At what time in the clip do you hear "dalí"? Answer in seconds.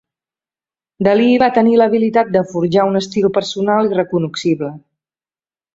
1.07-1.27